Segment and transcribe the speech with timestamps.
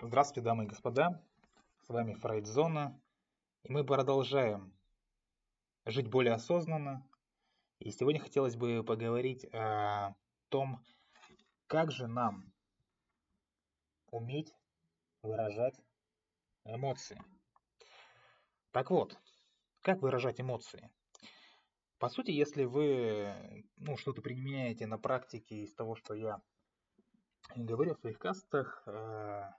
[0.00, 1.20] Здравствуйте, дамы и господа,
[1.80, 2.96] с вами Фрейдзона,
[3.64, 4.72] и мы продолжаем
[5.86, 7.04] жить более осознанно.
[7.80, 10.14] И сегодня хотелось бы поговорить о
[10.50, 10.80] том,
[11.66, 12.52] как же нам
[14.12, 14.54] уметь
[15.22, 15.82] выражать
[16.64, 17.20] эмоции.
[18.70, 19.18] Так вот,
[19.80, 20.92] как выражать эмоции?
[21.98, 26.40] По сути, если вы ну, что-то применяете на практике из того, что я
[27.56, 29.50] говорю в своих кастах, э,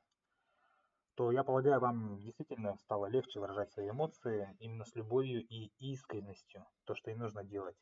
[1.20, 6.66] то я полагаю, вам действительно стало легче выражать свои эмоции именно с любовью и искренностью,
[6.86, 7.76] то, что и нужно делать.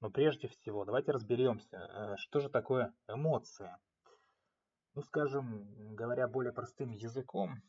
[0.00, 3.78] Но прежде всего, давайте разберемся, э, что же такое эмоция.
[4.96, 7.62] Ну, скажем, говоря более простым языком,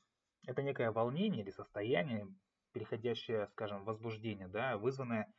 [0.48, 2.28] это некое волнение или состояние,
[2.72, 5.32] переходящее, скажем, в возбуждение, да, вызванное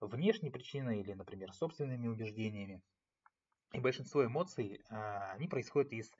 [0.00, 2.80] внешней причиной или, например, собственными убеждениями.
[3.74, 6.10] И большинство эмоций, а, они происходят из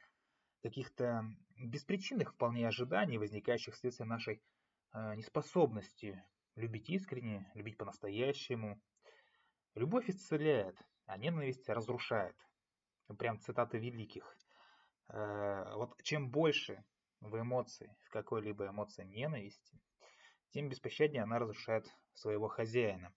[0.63, 1.25] каких-то
[1.57, 4.43] беспричинных вполне ожиданий, возникающих вследствие нашей
[4.93, 6.23] а, неспособности
[6.57, 8.81] любить искренне, любить по-настоящему.
[9.75, 12.37] Любовь исцеляет, а ненависть разрушает.
[13.19, 14.37] Прям цитаты великих.
[15.09, 16.85] Э, вот чем больше
[17.21, 19.81] в эмоции, в какой-либо эмоции ненависти,
[20.51, 23.13] тем беспощаднее она разрушает своего хозяина.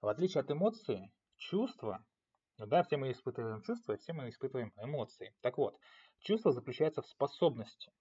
[0.00, 2.04] В отличие от эмоций, чувства,
[2.58, 5.34] да, все мы испытываем чувства, все мы испытываем эмоции.
[5.40, 5.78] Так вот,
[6.22, 7.92] чувство заключается в способности,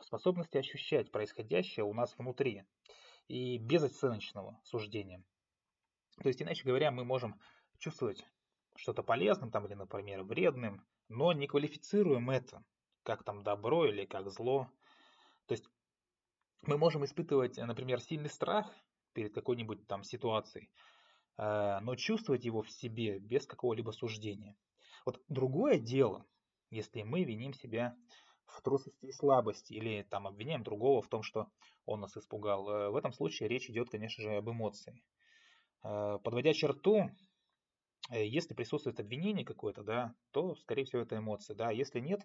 [0.00, 2.64] в способности ощущать происходящее у нас внутри
[3.28, 5.24] и без оценочного суждения.
[6.22, 7.40] То есть, иначе говоря, мы можем
[7.78, 8.24] чувствовать
[8.76, 12.64] что-то полезным там, или, например, вредным, но не квалифицируем это
[13.02, 14.68] как там добро или как зло.
[15.46, 15.64] То есть
[16.62, 18.70] мы можем испытывать, например, сильный страх
[19.12, 20.70] перед какой-нибудь там ситуацией,
[21.36, 24.56] э, но чувствовать его в себе без какого-либо суждения.
[25.04, 26.26] Вот другое дело,
[26.70, 27.96] если мы виним себя
[28.46, 31.48] в трусости и слабости или там обвиняем другого в том, что
[31.86, 32.68] он нас испугал.
[32.68, 35.02] Э, в этом случае речь идет, конечно же, об эмоции.
[35.82, 37.10] Э, подводя черту,
[38.10, 41.54] Э, если присутствует обвинение какое-то, да, то, скорее всего, это эмоции.
[41.54, 41.70] Да.
[41.70, 42.20] Если нет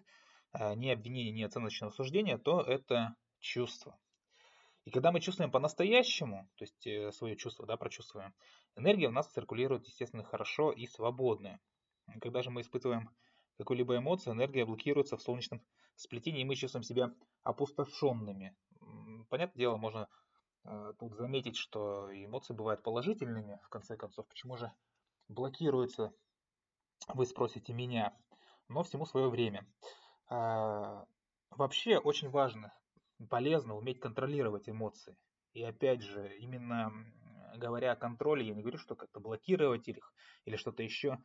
[0.74, 3.96] ни обвинения, ни оценочного суждения, то это чувство.
[4.84, 8.34] И когда мы чувствуем по-настоящему, то есть свое чувство, да, прочувствуем,
[8.74, 11.60] энергия у нас циркулирует, естественно, хорошо и свободно.
[12.20, 13.10] Когда же мы испытываем
[13.60, 15.60] какую-либо эмоцию, энергия блокируется в солнечном
[15.94, 18.56] сплетении, и мы чувствуем себя опустошенными.
[19.28, 20.08] Понятное дело, можно
[20.98, 24.26] тут заметить, что эмоции бывают положительными, в конце концов.
[24.28, 24.72] Почему же
[25.28, 26.12] блокируется,
[27.08, 28.16] вы спросите меня,
[28.68, 29.66] но всему свое время.
[30.28, 31.04] А,
[31.50, 32.72] вообще очень важно,
[33.28, 35.16] полезно уметь контролировать эмоции.
[35.52, 36.92] И опять же, именно
[37.56, 41.18] говоря о контроле, я не говорю, что как-то блокировать их или что-то еще.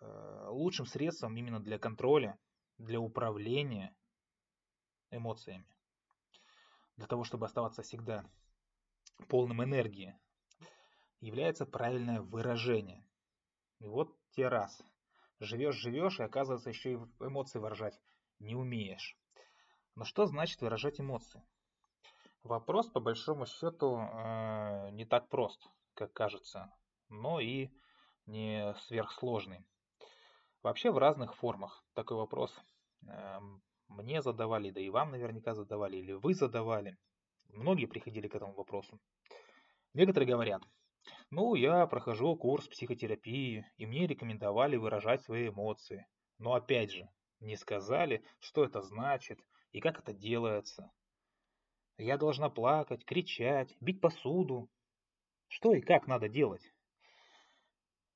[0.00, 2.38] А, лучшим средством именно для контроля,
[2.78, 3.94] для управления
[5.10, 5.66] эмоциями,
[6.96, 8.24] для того, чтобы оставаться всегда
[9.28, 10.18] полным энергии,
[11.20, 13.04] является правильное выражение.
[13.80, 14.82] И вот те раз.
[15.40, 18.00] Живешь-живешь, и оказывается, еще и эмоции выражать
[18.40, 19.16] не умеешь.
[19.94, 21.42] Но что значит выражать эмоции?
[22.42, 26.72] Вопрос, по большому счету, э, не так прост, как кажется,
[27.08, 27.70] но и
[28.26, 29.64] не сверхсложный.
[30.62, 32.52] Вообще в разных формах такой вопрос
[33.06, 33.38] э,
[33.88, 36.96] мне задавали, да и вам наверняка задавали, или вы задавали.
[37.50, 39.00] Многие приходили к этому вопросу.
[39.94, 40.62] Некоторые говорят,
[41.30, 46.06] ну, я прохожу курс психотерапии, и мне рекомендовали выражать свои эмоции.
[46.38, 47.08] Но опять же,
[47.40, 49.40] не сказали, что это значит
[49.72, 50.90] и как это делается.
[51.96, 54.68] Я должна плакать, кричать, бить посуду.
[55.48, 56.72] Что и как надо делать?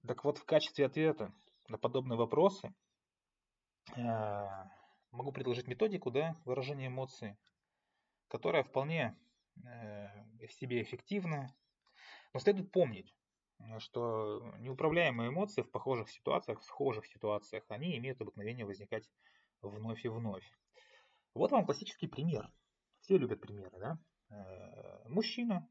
[0.07, 1.33] Так вот, в качестве ответа
[1.73, 2.73] на подобные вопросы
[3.97, 4.47] э,
[5.11, 7.37] могу предложить методику да, выражения эмоций,
[8.29, 9.17] которая вполне
[9.57, 11.55] э, в себе эффективна,
[12.33, 13.15] но следует помнить,
[13.79, 19.11] что неуправляемые эмоции в похожих ситуациях, в схожих ситуациях, они имеют обыкновение возникать
[19.63, 20.49] вновь и вновь.
[21.35, 22.53] Вот вам классический пример.
[23.01, 23.99] Все любят примеры, да?
[24.31, 25.69] Э, мужчина,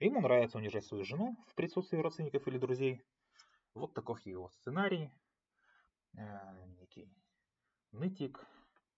[0.00, 3.02] ему нравится унижать свою жену в присутствии родственников или друзей.
[3.74, 5.10] Вот таков его сценарий.
[6.14, 7.08] Э, некий
[7.92, 8.44] нытик,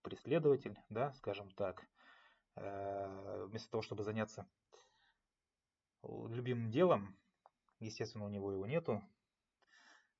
[0.03, 1.87] преследователь, да, скажем так.
[2.57, 4.47] Э, вместо того, чтобы заняться
[6.03, 7.17] любимым делом,
[7.81, 9.03] естественно, у него его нету,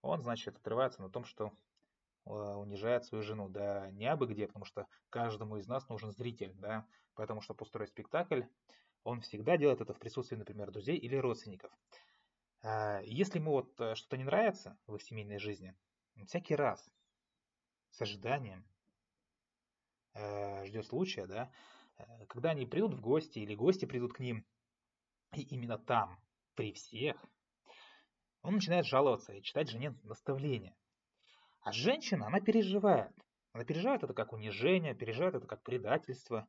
[0.03, 1.53] он, значит, отрывается на том, что
[2.27, 3.49] э, унижает свою жену.
[3.49, 7.91] Да не абы где, потому что каждому из нас нужен зритель, да, поэтому, чтобы устроить
[7.91, 8.43] спектакль,
[9.03, 11.71] он всегда делает это в присутствии, например, друзей или родственников.
[12.67, 15.77] А, если ему вот э, что-то не нравится в их семейной жизни,
[16.27, 16.91] всякий раз
[17.91, 18.67] с ожиданием
[20.15, 21.53] э, ждет случая, да,
[21.99, 24.47] э, когда они придут в гости или гости придут к ним,
[25.35, 26.19] и именно там,
[26.55, 27.23] при всех,
[28.41, 30.75] он начинает жаловаться и читать жене наставления.
[31.61, 33.13] А женщина, она переживает.
[33.53, 36.49] Она переживает это как унижение, переживает это как предательство.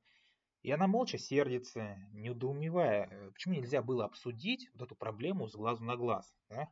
[0.65, 5.83] И она молча сердится, недоумевая, э, почему нельзя было обсудить вот эту проблему с глазу
[5.83, 6.33] на глаз.
[6.49, 6.67] Да?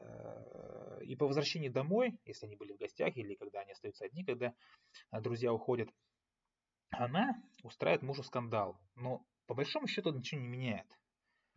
[0.00, 4.24] Э, и по возвращении домой, если они были в гостях или когда они остаются одни,
[4.24, 4.54] когда
[5.12, 5.90] э, друзья уходят,
[6.92, 8.80] она устраивает мужу скандал.
[8.94, 10.88] Но по большому счету ничего не меняет.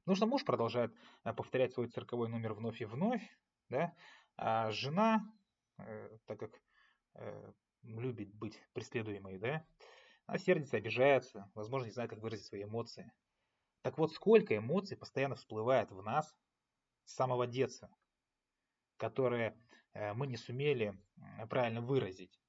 [0.04, 0.94] Потому что муж продолжает
[1.24, 3.25] повторять свой цирковой номер вновь и вновь,
[3.69, 3.95] да?
[4.36, 5.24] а жена,
[5.77, 6.62] так как
[7.83, 9.66] любит быть преследуемой, да,
[10.25, 13.12] она сердится, обижается, возможно, не знает, как выразить свои эмоции.
[13.81, 16.34] Так вот, сколько эмоций постоянно всплывает в нас
[17.04, 17.90] с самого детства,
[18.98, 19.58] которые
[19.94, 20.98] э, мы не сумели
[21.50, 22.40] правильно выразить.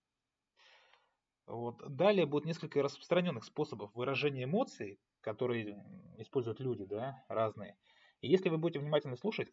[1.47, 1.83] Вот.
[1.95, 5.85] Далее будет несколько распространенных способов выражения эмоций, которые
[6.19, 7.77] используют люди, да, разные.
[8.21, 9.53] И если вы будете внимательно слушать,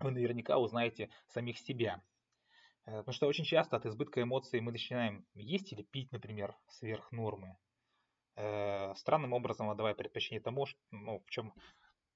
[0.00, 2.02] вы наверняка узнаете самих себя.
[2.90, 7.12] Э, потому что очень часто от избытка эмоций мы начинаем есть или пить, например, сверх
[7.12, 7.56] нормы.
[8.36, 11.54] Э, странным образом отдавая предпочтение тому, ну, в чем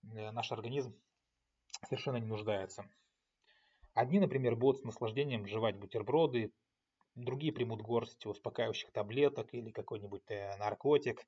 [0.03, 0.97] э, наш организм
[1.89, 2.85] совершенно не нуждается.
[3.95, 6.53] Одни, например, будут с наслаждением жевать бутерброды,
[7.15, 10.29] другие примут горсть успокаивающих таблеток или какой-нибудь
[10.59, 11.25] наркотик.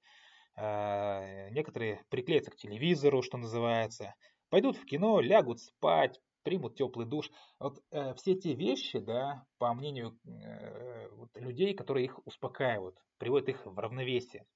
[0.56, 4.16] Некоторые приклеятся к телевизору, что называется,
[4.48, 7.28] пойдут в кино, лягут спать, примут теплый душ.
[7.58, 13.48] Вот э, все те вещи, да, по мнению э, вот, людей, которые их успокаивают, приводят
[13.48, 14.46] их в равновесие.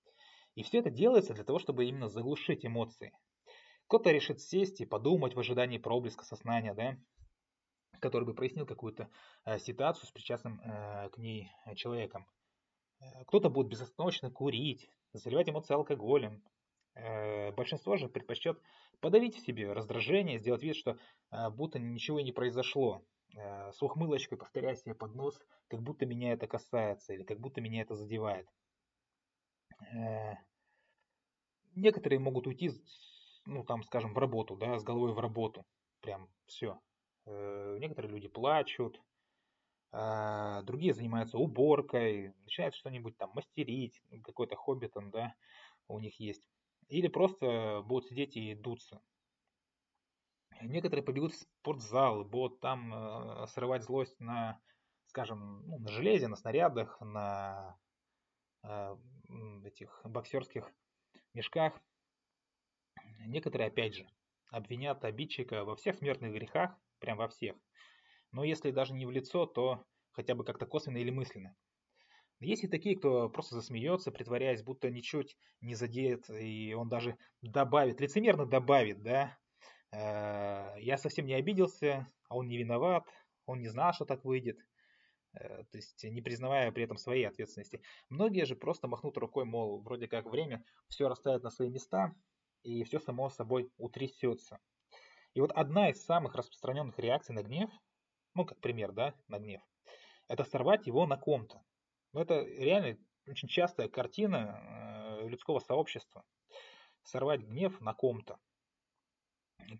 [0.54, 3.12] И все это делается для того, чтобы именно заглушить эмоции.
[3.88, 6.96] Кто-то решит сесть и подумать в ожидании проблеска сознания, да,
[7.98, 9.10] который бы прояснил какую-то
[9.44, 12.24] э, ситуацию с причастным э, к ней человеком.
[13.00, 16.59] Э, кто-то будет безостановочно курить, заливать эмоции алкоголем, Э,
[16.94, 18.60] большинство же предпочтет
[19.00, 20.98] подавить в себе раздражение, сделать вид, что
[21.30, 23.02] э, будто ничего не произошло.
[23.36, 27.60] Э, с ухмылочкой повторяя себе под нос, как будто меня это касается или как будто
[27.60, 28.48] меня это задевает.
[31.74, 32.70] Некоторые могут уйти,
[33.46, 35.64] ну там, скажем, в работу, да, с головой в работу.
[36.02, 36.78] Прям все.
[37.24, 39.00] Некоторые люди плачут,
[39.90, 45.34] другие занимаются уборкой, начинают что-нибудь там мастерить, какое-то хобби там, да,
[45.88, 46.46] у них есть
[46.90, 49.00] или просто будут сидеть и дуться.
[50.60, 54.60] Некоторые побегут в спортзал, будут там э, срывать злость на,
[55.06, 57.78] скажем, ну, на железе, на снарядах, на
[58.62, 58.96] э,
[59.64, 60.70] этих боксерских
[61.32, 61.80] мешках.
[63.20, 64.06] Некоторые, опять же,
[64.50, 67.56] обвинят обидчика во всех смертных грехах, прям во всех.
[68.32, 71.56] Но если даже не в лицо, то хотя бы как-то косвенно или мысленно.
[72.40, 78.00] Есть и такие, кто просто засмеется, притворяясь, будто ничуть не задеет, и он даже добавит,
[78.00, 79.36] лицемерно добавит, да,
[79.92, 83.04] э, я совсем не обиделся, а он не виноват,
[83.44, 84.58] он не знал, что так выйдет,
[85.34, 87.82] э, то есть не признавая при этом своей ответственности.
[88.08, 92.14] Многие же просто махнут рукой, мол, вроде как время все расставит на свои места,
[92.62, 94.58] и все само собой утрясется.
[95.34, 97.70] И вот одна из самых распространенных реакций на гнев,
[98.34, 99.60] ну, как пример, да, на гнев,
[100.26, 101.62] это сорвать его на ком-то.
[102.12, 106.24] Но это реально очень частая картина э, людского сообщества.
[107.02, 108.38] Сорвать гнев на ком-то.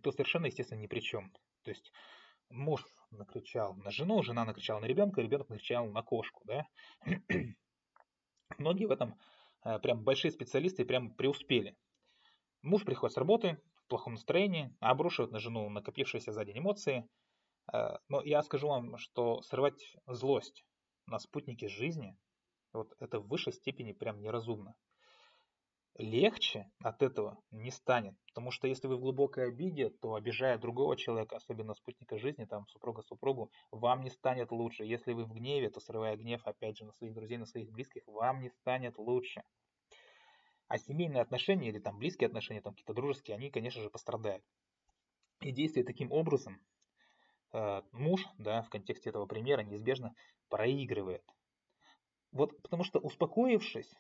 [0.01, 1.33] Кто совершенно, естественно, ни при чем.
[1.63, 1.93] То есть
[2.49, 6.43] муж накричал на жену, жена накричала на ребенка, ребенок накричал на кошку.
[6.45, 6.67] Да?
[8.59, 9.19] Многие в этом
[9.65, 11.77] э, прям большие специалисты прям преуспели.
[12.63, 17.09] Муж приходит с работы в плохом настроении, обрушивает на жену накопившиеся за день эмоции.
[17.73, 20.65] Э, но я скажу вам, что срывать злость
[21.11, 22.17] на спутнике жизни,
[22.73, 24.75] вот это в высшей степени прям неразумно.
[25.99, 30.97] Легче от этого не станет, потому что если вы в глубокой обиде, то обижая другого
[30.97, 34.85] человека, особенно спутника жизни, там супруга супругу, вам не станет лучше.
[34.85, 38.07] Если вы в гневе, то срывая гнев, опять же, на своих друзей, на своих близких,
[38.07, 39.43] вам не станет лучше.
[40.69, 44.45] А семейные отношения или там близкие отношения, там какие-то дружеские, они, конечно же, пострадают.
[45.41, 46.61] И действуя таким образом,
[47.93, 50.15] муж, да, в контексте этого примера неизбежно
[50.49, 51.25] проигрывает.
[52.33, 53.93] Вот потому что успокоившись,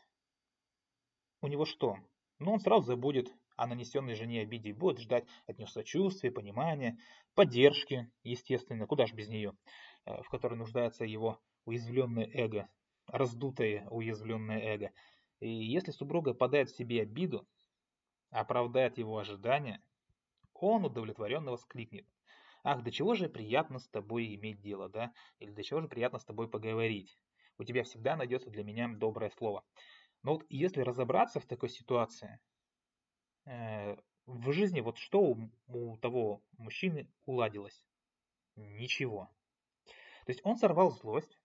[1.43, 1.97] у него что?
[2.39, 6.99] Ну, он сразу забудет о нанесенной жене обиде и будет ждать от нее сочувствия, понимания,
[7.35, 9.57] поддержки, естественно, куда же без нее,
[10.07, 12.69] э, в которой нуждается его уязвленное эго,
[13.07, 14.93] раздутое уязвленное эго.
[15.41, 17.47] И если супруга подает в себе обиду,
[18.31, 19.83] оправдает его ожидания,
[20.55, 22.07] он удовлетворенно воскликнет.
[22.63, 25.13] Ах, до чего же приятно с тобой иметь дело, да?
[25.39, 27.19] Или до чего же приятно с тобой поговорить?
[27.59, 29.65] У тебя всегда найдется для меня доброе слово.
[30.23, 32.41] Но вот если разобраться в такой ситуации,
[33.47, 37.85] э, в жизни вот что у, у того мужчины уладилось?
[38.57, 39.31] Ничего.
[40.27, 41.39] То есть он сорвал злость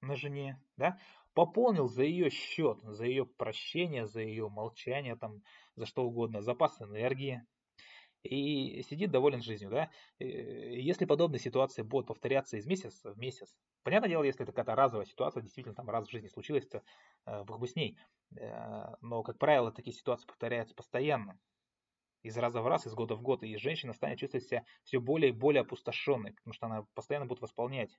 [0.00, 0.98] на жене, да,
[1.34, 5.42] пополнил за ее счет, за ее прощение, за ее молчание, там,
[5.74, 7.44] за что угодно, запас энергии,
[8.24, 9.90] и сидит доволен жизнью, да.
[10.18, 15.06] Если подобные ситуации будут повторяться из месяца в месяц, понятное дело, если это какая-то разовая
[15.06, 16.82] ситуация, действительно там раз в жизни случилось, то
[17.26, 17.98] э, бог бы с ней.
[18.36, 21.38] Э, но, как правило, такие ситуации повторяются постоянно.
[22.22, 25.28] Из раза в раз, из года в год, и женщина станет чувствовать себя все более
[25.28, 27.94] и более опустошенной, потому что она постоянно будет восполнять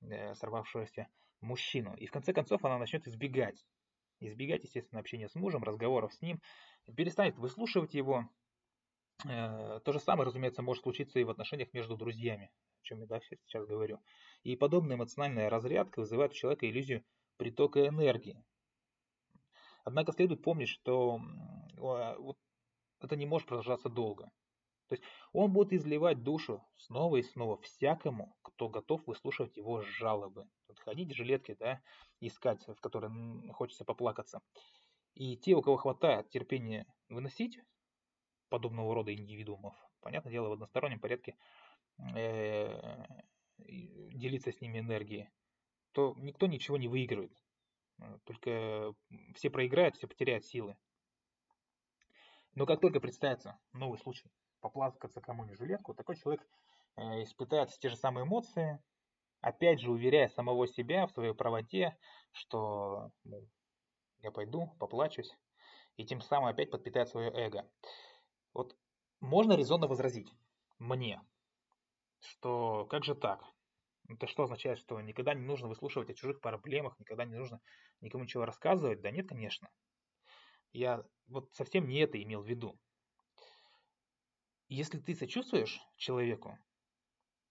[0.00, 1.08] э, сорвавшегося
[1.42, 1.94] мужчину.
[1.96, 3.66] И в конце концов она начнет избегать.
[4.20, 6.40] Избегать, естественно, общения с мужем, разговоров с ним,
[6.96, 8.45] перестанет выслушивать его, Э,
[9.22, 13.20] то же самое, разумеется, может случиться и в отношениях между друзьями, о чем я да,
[13.20, 14.00] сейчас говорю.
[14.42, 17.02] И подобная эмоциональная разрядка вызывает у человека иллюзию
[17.36, 18.42] притока энергии.
[19.84, 21.20] Однако следует помнить, что
[21.76, 22.38] вот
[23.00, 24.30] это не может продолжаться долго.
[24.88, 30.48] То есть он будет изливать душу снова и снова всякому, кто готов выслушивать его жалобы.
[30.68, 31.80] Вот ходить в жилетке, да,
[32.20, 33.10] искать, в которой
[33.52, 34.40] хочется поплакаться.
[35.14, 37.58] И те, у кого хватает терпения выносить
[38.48, 39.74] подобного рода индивидуумов.
[40.00, 41.36] Понятное дело, в одностороннем порядке
[42.14, 43.04] э,
[43.58, 45.28] делиться с ними энергией,
[45.92, 47.36] то никто ничего не выигрывает.
[48.24, 48.94] Только
[49.34, 50.76] все проиграют, все потеряют силы.
[52.54, 56.46] Но как только представится новый случай поплакаться кому-нибудь жилетку, такой человек
[56.96, 58.82] э, испытает те же самые эмоции,
[59.40, 61.96] опять же уверяя самого себя в своей правоте,
[62.32, 63.46] что ну,
[64.20, 65.36] я пойду, поплачусь,
[65.96, 67.70] и тем самым опять подпитает свое эго.
[68.56, 68.74] Вот
[69.20, 70.32] можно резонно возразить
[70.78, 71.20] мне,
[72.20, 73.44] что как же так?
[74.08, 77.60] Это что означает, что никогда не нужно выслушивать о чужих проблемах, никогда не нужно
[78.00, 79.02] никому ничего рассказывать?
[79.02, 79.70] Да нет, конечно.
[80.72, 82.78] Я вот совсем не это имел в виду.
[84.68, 86.56] Если ты сочувствуешь человеку,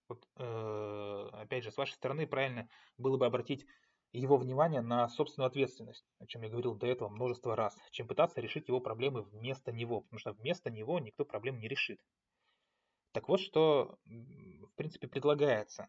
[0.08, 3.66] вот, э, опять же, с вашей стороны правильно было бы обратить
[4.12, 8.40] его внимание на собственную ответственность, о чем я говорил до этого множество раз, чем пытаться
[8.40, 12.00] решить его проблемы вместо него, потому что вместо него никто проблем не решит.
[13.12, 15.88] Так вот, что в принципе предлагается.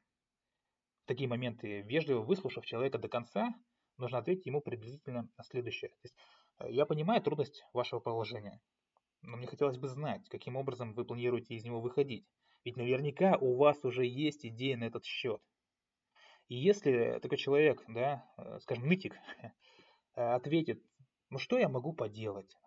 [1.04, 3.54] В такие моменты, вежливо выслушав человека до конца,
[3.98, 5.90] нужно ответить ему приблизительно на следующее.
[5.90, 6.16] То есть,
[6.60, 8.62] э, я понимаю трудность вашего положения,
[9.22, 12.26] но мне хотелось бы знать, каким образом вы планируете из него выходить.
[12.64, 15.42] Ведь наверняка у вас уже есть идеи на этот счет.
[16.48, 19.52] И если такой человек, да, э, скажем, нытик, э,
[20.22, 20.82] ответит,
[21.30, 22.58] ну что я могу поделать?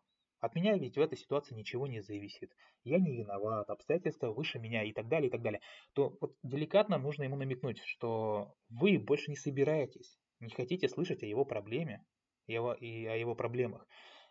[0.40, 2.50] От меня ведь в этой ситуации ничего не зависит.
[2.82, 5.60] Я не виноват, обстоятельства выше меня и так далее, и так далее.
[5.92, 11.26] То вот деликатно нужно ему намекнуть, что вы больше не собираетесь, не хотите слышать о
[11.26, 12.04] его проблеме
[12.46, 13.86] его, и о его проблемах.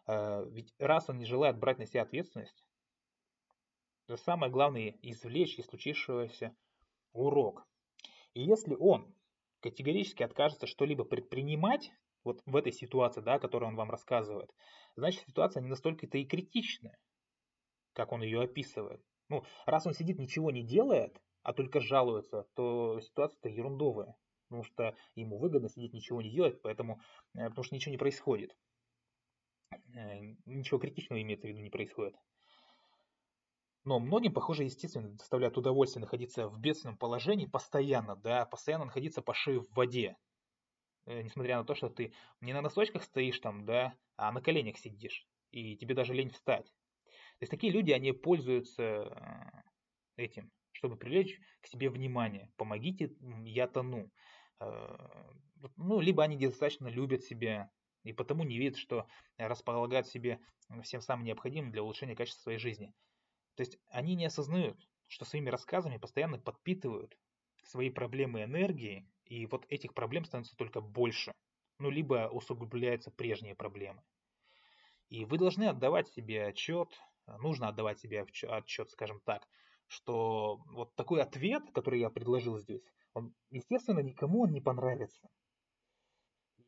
[0.08, 2.64] Э, ведь раз он не желает брать на себя ответственность,
[4.08, 6.56] то самое главное извлечь из случившегося
[7.14, 7.68] урок.
[8.34, 9.14] И если он
[9.62, 11.92] категорически откажется что-либо предпринимать,
[12.24, 14.50] вот в этой ситуации, да, которую он вам рассказывает,
[14.96, 16.98] значит ситуация не настолько-то и критичная,
[17.94, 19.02] как он ее описывает.
[19.30, 24.16] Ну, раз он сидит, ничего не делает, а только жалуется, то ситуация-то ерундовая.
[24.48, 27.00] Потому что ему выгодно сидеть, ничего не делать, поэтому,
[27.36, 28.56] э, потому что ничего не происходит.
[29.72, 32.16] Э, ничего критичного имеется в виду не происходит.
[33.90, 39.34] Но многим, похоже, естественно, доставляет удовольствие находиться в бедственном положении постоянно, да, постоянно находиться по
[39.34, 40.16] шее в воде.
[41.08, 44.78] Э, несмотря на то, что ты не на носочках стоишь там, да, а на коленях
[44.78, 46.68] сидишь, и тебе даже лень встать.
[47.08, 52.52] То есть такие люди, они пользуются э, этим, чтобы привлечь к себе внимание.
[52.58, 53.12] Помогите,
[53.44, 54.12] я тону.
[54.60, 54.98] Э,
[55.78, 57.72] ну, либо они достаточно любят себя,
[58.04, 59.08] и потому не видят, что
[59.40, 60.40] располагают себе
[60.84, 62.94] всем самым необходимым для улучшения качества своей жизни.
[63.60, 67.18] То есть они не осознают, что своими рассказами постоянно подпитывают
[67.62, 71.34] свои проблемы энергии, и вот этих проблем становится только больше.
[71.78, 74.02] Ну, либо усугубляются прежние проблемы.
[75.10, 76.88] И вы должны отдавать себе отчет,
[77.40, 79.46] нужно отдавать себе отчет, скажем так,
[79.88, 82.82] что вот такой ответ, который я предложил здесь,
[83.14, 85.28] он, естественно, никому он не понравится.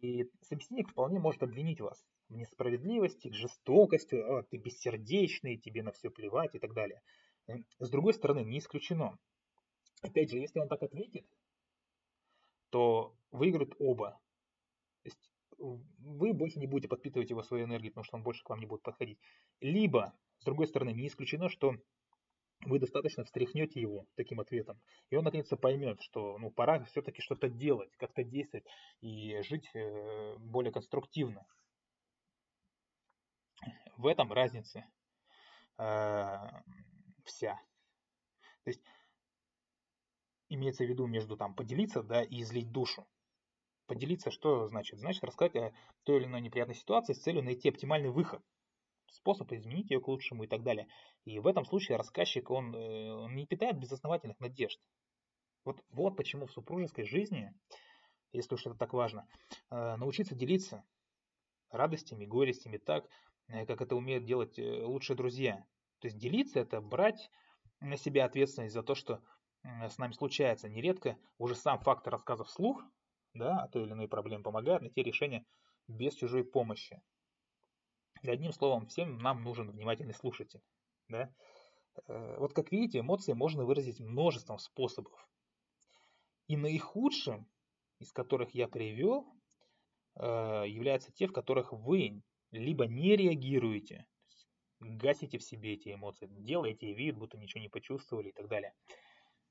[0.01, 5.91] И собеседник вполне может обвинить вас в несправедливости, к жестокости, а, ты бессердечный, тебе на
[5.91, 7.01] все плевать и так далее.
[7.79, 9.17] С другой стороны, не исключено.
[10.01, 11.25] Опять же, если он так ответит,
[12.69, 14.19] то выиграют оба.
[15.03, 18.49] То есть вы больше не будете подпитывать его своей энергией, потому что он больше к
[18.49, 19.19] вам не будет подходить.
[19.59, 21.75] Либо, с другой стороны, не исключено, что
[22.65, 27.49] вы достаточно встряхнете его таким ответом, и он наконец-то поймет, что ну, пора все-таки что-то
[27.49, 28.65] делать, как-то действовать
[29.01, 31.45] и жить э, более конструктивно.
[33.97, 34.85] В этом разница
[35.77, 36.37] э,
[37.25, 37.55] вся.
[38.63, 38.81] То есть
[40.49, 43.07] имеется в виду между там поделиться, да, и излить душу.
[43.87, 44.99] Поделиться что значит?
[44.99, 48.43] Значит рассказать о той или иной неприятной ситуации с целью найти оптимальный выход,
[49.11, 50.87] способ изменить ее к лучшему и так далее.
[51.25, 54.79] И в этом случае рассказчик, он, э, он не питает безосновательных надежд.
[55.65, 57.53] Вот, вот почему в супружеской жизни,
[58.31, 59.27] если уж это так важно,
[59.69, 60.83] э, научиться делиться
[61.69, 63.07] радостями, горестями так,
[63.47, 65.65] э, как это умеют делать лучшие друзья.
[65.99, 67.29] То есть делиться это брать
[67.79, 69.21] на себя ответственность за то, что
[69.63, 70.67] с нами случается.
[70.69, 72.81] Нередко уже сам факт рассказа вслух,
[73.35, 75.45] да, о той или иной проблеме помогает найти решение
[75.87, 76.99] без чужой помощи.
[78.23, 80.61] Одним словом, всем нам нужен внимательный слушатель.
[81.07, 81.33] Да?
[82.07, 85.27] Э, вот как видите, эмоции можно выразить множеством способов.
[86.47, 87.49] И наихудшим,
[87.99, 89.27] из которых я привел,
[90.15, 90.23] э,
[90.67, 94.05] являются те, в которых вы либо не реагируете,
[94.79, 98.73] гасите в себе эти эмоции, делаете вид, будто ничего не почувствовали и так далее.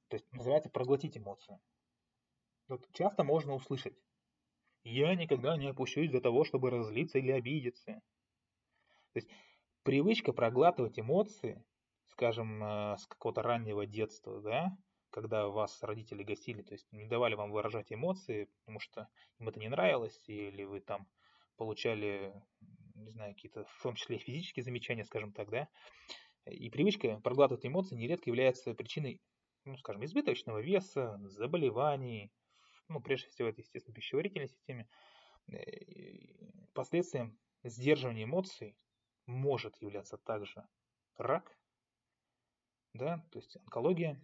[0.09, 1.61] То есть называется проглотить эмоцию.
[2.69, 3.95] Вот часто можно услышать,
[4.83, 8.01] я никогда не опущусь до того, чтобы разлиться или обидеться.
[9.13, 9.29] То есть
[9.83, 11.65] привычка проглатывать эмоции,
[12.07, 14.77] скажем, э, с какого-то раннего детства, да,
[15.11, 19.59] когда вас родители гасили, то есть не давали вам выражать эмоции, потому что им это
[19.59, 21.09] не нравилось, или вы там
[21.57, 22.33] получали,
[22.95, 25.69] не знаю, какие-то, в том числе физические замечания, скажем так, да,
[26.47, 29.21] и привычка проглатывать эмоции нередко является причиной,
[29.65, 32.33] ну, скажем, избыточного веса, заболеваний,
[32.89, 34.89] ну, прежде всего, это, естественно, пищеварительной системе,
[35.53, 35.59] э,
[36.73, 38.77] последствием сдерживания эмоций
[39.27, 40.67] может являться также
[41.17, 41.57] рак,
[42.95, 44.21] да, то есть онкология.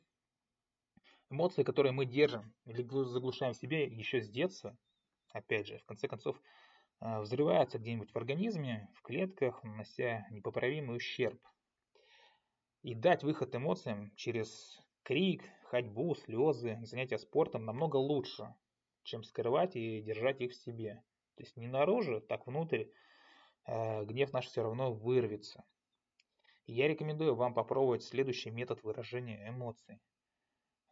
[1.30, 4.76] Эмоции, которые мы держим или заглушаем в себе еще с детства,
[5.32, 6.40] опять же, в конце концов,
[7.00, 11.40] э, взрываются где-нибудь в организме, в клетках, нанося непоправимый ущерб.
[12.82, 18.54] И дать выход эмоциям через крик, ходьбу, слезы, занятия спортом намного лучше,
[19.02, 21.02] чем скрывать и держать их в себе.
[21.36, 22.86] То есть не наружу, так внутрь,
[23.66, 25.64] гнев наш все равно вырвется.
[26.66, 30.00] я рекомендую вам попробовать следующий метод выражения эмоций.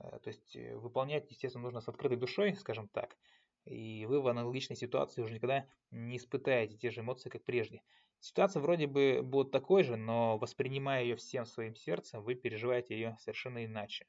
[0.00, 3.16] Э, то есть э, выполнять, естественно, нужно с открытой душой, скажем так.
[3.64, 7.82] И вы в аналогичной ситуации уже никогда не испытаете те же эмоции, как прежде.
[8.20, 13.16] Ситуация вроде бы будет такой же, но воспринимая ее всем своим сердцем, вы переживаете ее
[13.20, 14.06] совершенно иначе.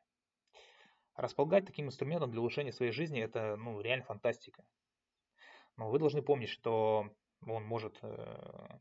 [1.15, 4.65] Располагать таким инструментом для улучшения своей жизни– это ну, реально фантастика.
[5.77, 7.09] Но вы должны помнить, что
[7.47, 8.79] он может э,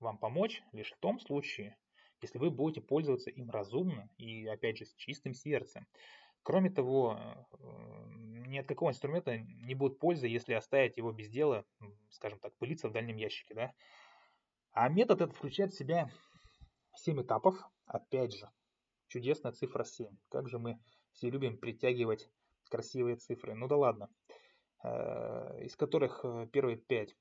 [0.00, 1.76] вам помочь лишь в том случае,
[2.20, 5.86] если вы будете пользоваться им разумно и, опять же, с чистым сердцем.
[6.42, 8.04] Кроме того, э,
[8.46, 11.64] ни от какого инструмента не будет пользы, если оставить его без дела,
[12.10, 13.54] скажем так, пылиться в дальнем ящике.
[13.54, 13.72] Да?
[14.72, 16.10] А метод этот включает в себя
[16.96, 17.56] 7 этапов.
[17.86, 18.50] Опять же,
[19.08, 20.08] чудесная цифра 7.
[20.28, 20.78] Как же мы
[21.12, 22.28] все любим притягивать
[22.68, 23.54] красивые цифры.
[23.54, 24.08] Ну да ладно.
[24.82, 27.16] Э, из которых первые 5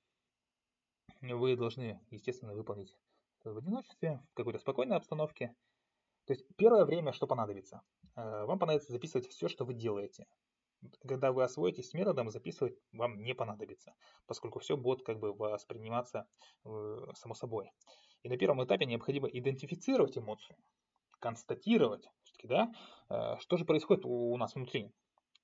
[1.31, 2.95] вы должны, естественно, выполнить
[3.43, 5.55] в одиночестве, в какой-то спокойной обстановке.
[6.25, 7.81] То есть первое время что понадобится?
[8.15, 10.25] Э, вам понадобится записывать все, что вы делаете.
[11.07, 13.93] Когда вы освоитесь с методом, записывать вам не понадобится,
[14.25, 16.27] поскольку все будет как бы восприниматься
[16.65, 17.71] э, само собой.
[18.23, 20.57] И на первом этапе необходимо идентифицировать эмоцию,
[21.19, 22.09] констатировать,
[22.43, 22.71] да,
[23.09, 24.91] э, что же происходит у нас внутри.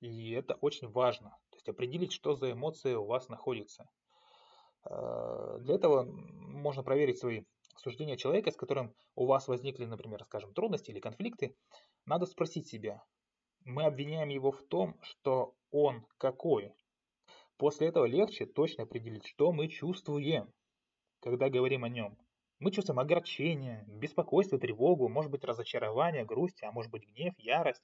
[0.01, 1.29] И это очень важно.
[1.49, 3.89] То есть определить, что за эмоции у вас находится.
[4.85, 7.43] Э, для этого можно проверить свои
[7.75, 11.55] суждения человека, с которым у вас возникли, например, скажем, трудности или конфликты.
[12.05, 13.03] Надо спросить себя,
[13.65, 16.73] мы обвиняем его в том, что он какой.
[17.57, 20.51] После этого легче точно определить, что мы чувствуем,
[21.19, 22.17] когда говорим о нем.
[22.59, 27.83] Мы чувствуем огорчение, беспокойство, тревогу, может быть разочарование, грусть, а может быть гнев, ярость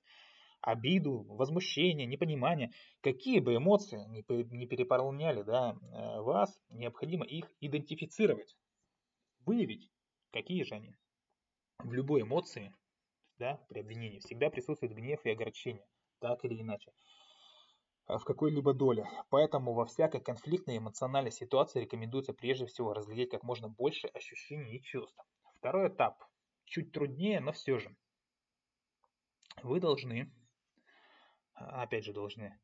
[0.65, 8.57] обиду, возмущение, непонимание, какие бы эмоции не переполняли да, э, вас, необходимо их идентифицировать,
[9.45, 9.91] выявить,
[10.31, 10.95] какие же они.
[11.79, 12.73] В любой эмоции,
[13.37, 15.85] да, при обвинении всегда присутствует гнев и огорчение,
[16.19, 16.91] так или иначе,
[18.07, 19.07] в какой-либо доле.
[19.29, 24.81] Поэтому во всякой конфликтной эмоциональной ситуации рекомендуется прежде всего разглядеть как можно больше ощущений и
[24.81, 25.19] чувств.
[25.59, 26.23] Второй этап
[26.65, 27.95] чуть труднее, но все же.
[29.61, 30.31] Вы должны
[31.55, 32.57] опять же, должны,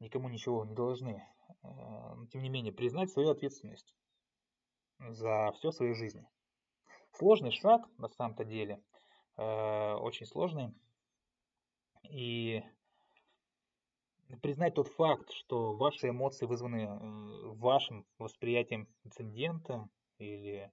[0.00, 1.26] никому ничего не должны,
[1.62, 3.94] а, но тем не менее, признать свою ответственность
[4.98, 6.26] за все в своей жизни.
[7.12, 8.82] Сложный шаг, на самом-то деле,
[9.36, 10.74] а, очень сложный.
[12.08, 12.62] И
[14.40, 16.88] признать тот факт, что ваши эмоции вызваны
[17.54, 20.72] вашим восприятием инцидента или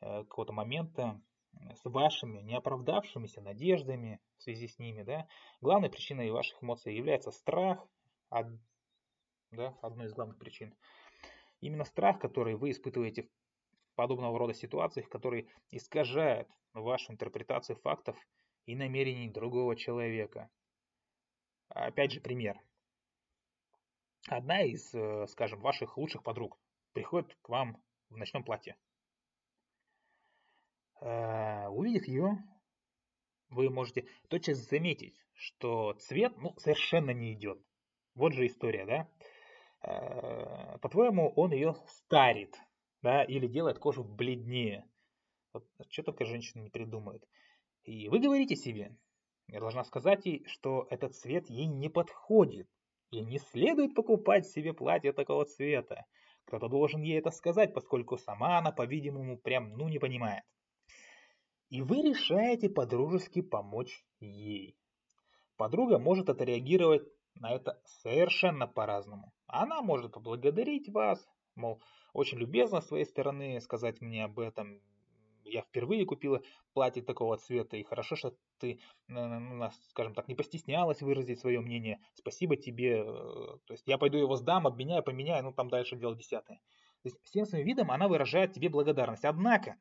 [0.00, 1.20] э, какого-то момента
[1.74, 5.26] с вашими неоправдавшимися надеждами в связи с ними, да,
[5.60, 7.86] главной причиной ваших эмоций является страх,
[8.30, 8.46] од,
[9.50, 10.74] да, одной из главных причин.
[11.60, 13.28] Именно страх, который вы испытываете в
[13.96, 18.16] подобного рода ситуациях, который искажает вашу интерпретацию фактов
[18.66, 20.48] и намерений другого человека.
[21.68, 22.60] Опять же пример.
[24.28, 26.58] Одна из, э, скажем, ваших лучших подруг
[26.92, 28.76] приходит к вам в ночном платье.
[31.00, 32.38] Э, увидев ее,
[33.50, 37.60] вы можете тотчас заметить, что цвет ну, совершенно не идет.
[38.14, 39.08] Вот же история, да?
[39.82, 42.56] Э, по-твоему, он ее старит,
[43.02, 44.84] да, или делает кожу бледнее.
[45.52, 47.26] Вот что только женщина не придумает.
[47.84, 48.96] И вы говорите себе,
[49.46, 52.68] я должна сказать ей, что этот цвет ей не подходит.
[53.10, 56.04] И не следует покупать себе платье такого цвета.
[56.44, 60.44] Кто-то должен ей это сказать, поскольку сама она, по-видимому, прям ну не понимает.
[61.70, 64.78] И вы решаете подружески помочь ей.
[65.56, 67.02] Подруга может отреагировать
[67.34, 69.32] на это совершенно по-разному.
[69.46, 74.80] Она может поблагодарить вас, мол, очень любезно с своей стороны сказать мне об этом.
[75.44, 76.42] Я впервые купила
[76.74, 82.00] платье такого цвета, и хорошо, что ты, ну, скажем так, не постеснялась выразить свое мнение.
[82.14, 83.00] Спасибо тебе.
[83.00, 83.04] Э,
[83.66, 86.58] то есть я пойду его сдам, обменяю, поменяю, ну там дальше дело десятое.
[87.02, 89.24] То есть всем своим видом она выражает тебе благодарность.
[89.24, 89.76] Однако,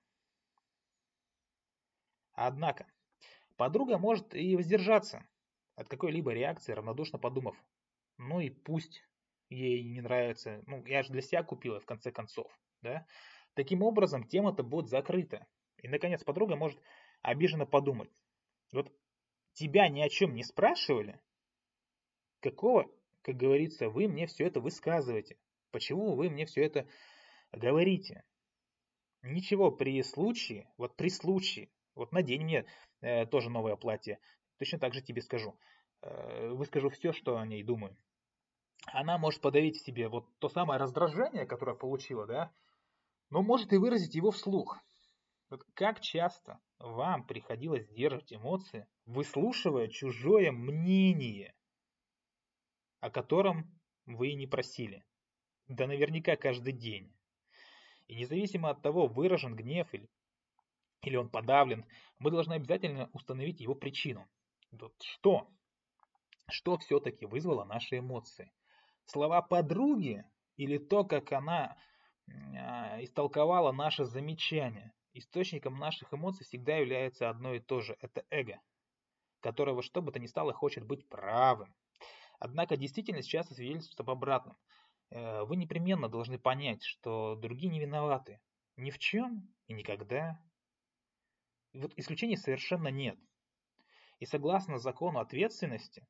[2.40, 2.86] Однако,
[3.56, 5.28] подруга может и воздержаться
[5.76, 7.58] от какой-либо реакции, равнодушно подумав,
[8.20, 9.02] ну и пусть
[9.50, 12.48] ей не нравится, ну я же для себя купила в конце концов,
[12.84, 13.08] да.
[13.56, 15.48] Таким образом, тема-то будет закрыта.
[15.78, 16.80] И, наконец, подруга может
[17.24, 18.12] обиженно подумать,
[18.72, 18.94] вот
[19.54, 21.20] тебя ни о чем не спрашивали,
[22.40, 22.86] какого,
[23.24, 25.40] как говорится, вы мне все это высказываете,
[25.72, 26.88] почему вы мне все это
[27.52, 28.24] говорите.
[29.24, 32.66] Ничего при случае, вот при случае, вот надень мне
[33.02, 34.20] э, тоже новое платье.
[34.60, 35.58] Точно так же тебе скажу.
[36.02, 37.98] Э, выскажу все, что о ней думаю.
[38.86, 42.54] Она может подавить в себе вот то самое раздражение, которое получила, да,
[43.30, 44.80] но может и выразить его вслух.
[45.50, 51.54] Вот как часто вам приходилось сдерживать эмоции, выслушивая чужое мнение,
[53.00, 55.04] о котором вы и не просили?
[55.68, 57.14] Да наверняка каждый день.
[58.08, 60.08] И независимо от того, выражен гнев или
[61.08, 61.86] или он подавлен,
[62.20, 64.28] мы должны обязательно установить его причину.
[64.72, 65.50] Вот что?
[66.50, 68.52] Что все-таки вызвало наши эмоции?
[69.06, 70.26] Слова подруги
[70.58, 71.78] или то, как она
[72.28, 74.94] э, истолковала наше замечание?
[75.14, 77.98] Источником наших эмоций всегда является одно и то же.
[78.02, 78.60] Это эго,
[79.40, 81.74] которого что бы то ни стало хочет быть правым.
[82.40, 84.58] Однако действительность часто свидетельствует об обратном.
[85.10, 88.42] Э, вы непременно должны понять, что другие не виноваты
[88.76, 90.40] ни в чем и никогда
[91.80, 93.18] вот исключений совершенно нет.
[94.20, 96.06] И согласно закону ответственности,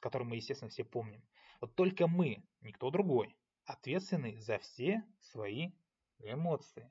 [0.00, 1.22] который мы, естественно, все помним,
[1.60, 5.70] вот только мы, никто другой, ответственны за все свои
[6.20, 6.90] эмоции.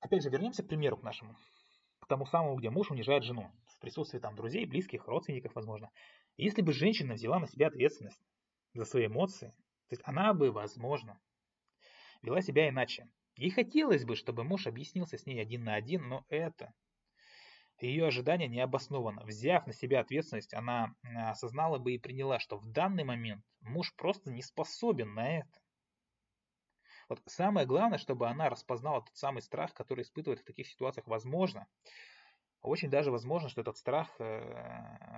[0.00, 1.36] Опять же, вернемся к примеру к нашему.
[2.00, 3.50] К тому самому, где муж унижает жену.
[3.66, 5.90] В присутствии там друзей, близких, родственников, возможно.
[6.36, 8.20] Если бы женщина взяла на себя ответственность
[8.74, 9.48] за свои эмоции,
[9.88, 11.20] то есть она бы, возможно,
[12.22, 13.08] вела себя иначе.
[13.36, 16.72] Ей хотелось бы, чтобы муж объяснился с ней один на один, но это...
[17.80, 19.24] Ее ожидание не обосновано.
[19.24, 24.30] Взяв на себя ответственность, она осознала бы и приняла, что в данный момент муж просто
[24.30, 25.60] не способен на это.
[27.08, 31.66] Вот самое главное, чтобы она распознала тот самый страх, который испытывает в таких ситуациях возможно.
[32.60, 34.38] Очень даже возможно, что этот страх э,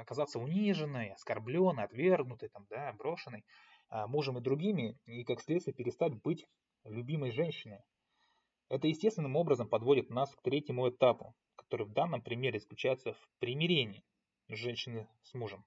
[0.01, 3.45] оказаться униженной, оскорбленной, отвергнутой, там, да, брошенной
[3.89, 6.47] а, мужем и другими, и как следствие перестать быть
[6.85, 7.81] любимой женщиной.
[8.73, 14.03] Это естественным образом подводит нас к третьему этапу, который в данном примере заключается в примирении
[14.49, 15.63] женщины с мужем.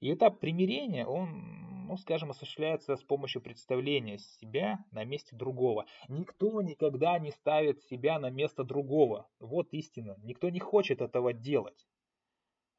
[0.00, 5.86] И этап примирения, он, ну, скажем, осуществляется с помощью представления себя на месте другого.
[6.08, 9.30] Никто никогда не ставит себя на место другого.
[9.38, 10.16] Вот истина.
[10.24, 11.86] Никто не хочет этого делать.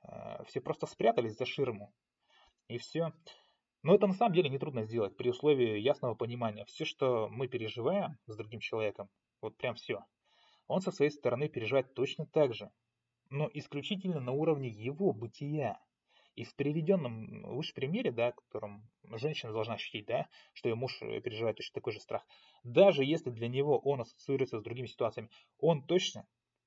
[0.03, 1.93] Э, все просто спрятались за ширму.
[2.67, 3.13] И все.
[3.85, 6.65] Но это на самом деле нетрудно сделать при условии ясного понимания.
[6.65, 9.09] Все, что мы переживаем с другим человеком,
[9.41, 10.03] вот прям все,
[10.65, 12.71] он со своей стороны переживает точно так же,
[13.29, 15.79] но исключительно на уровне его бытия.
[16.33, 21.57] И в приведенном выше примере, да, котором женщина должна ощутить, да, что ее муж переживает
[21.57, 22.25] точно такой же страх,
[22.63, 26.25] даже если для него он ассоциируется с другими ситуациями, он точно,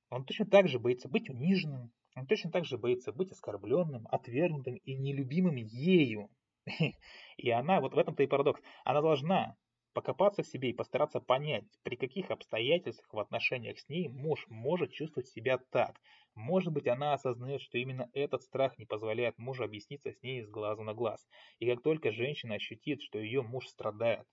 [0.09, 4.75] он точно так же боится быть униженным, он точно так же боится быть оскорбленным, отвергнутым
[4.75, 6.29] и нелюбимым ею.
[7.37, 9.55] И она, вот в этом-то и парадокс, она должна
[9.93, 14.91] покопаться в себе и постараться понять, при каких обстоятельствах в отношениях с ней муж может
[14.91, 15.99] чувствовать себя так.
[16.35, 20.49] Может быть, она осознает, что именно этот страх не позволяет мужу объясниться с ней с
[20.49, 21.27] глазу на глаз.
[21.59, 24.27] И как только женщина ощутит, что ее муж страдает,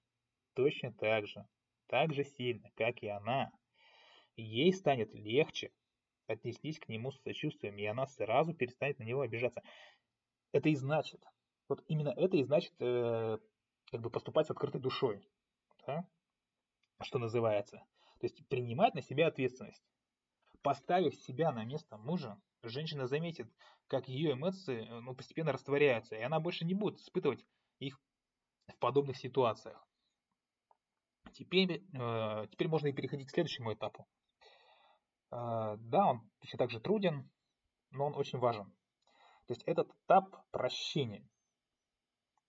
[0.54, 1.46] точно так же,
[1.88, 3.50] так же сильно, как и она,
[4.36, 5.70] ей станет легче
[6.26, 9.62] отнестись к нему с сочувствием, и она сразу перестанет на него обижаться.
[10.52, 11.22] Это и значит,
[11.68, 13.38] вот именно это и значит э,
[13.90, 15.22] как бы поступать с открытой душой
[15.86, 16.06] да,
[17.02, 17.78] что называется.
[18.18, 19.84] То есть принимать на себя ответственность.
[20.62, 23.48] Поставив себя на место мужа, женщина заметит,
[23.86, 27.44] как ее эмоции э, ну, постепенно растворяются, и она больше не будет испытывать
[27.78, 28.00] их
[28.66, 29.86] в подобных ситуациях.
[31.32, 34.08] Теперь, э, теперь можно и переходить к следующему этапу.
[35.30, 37.30] Э, да, он точно так же труден,
[37.90, 38.66] но он очень важен.
[39.46, 41.28] То есть этот этап прощения.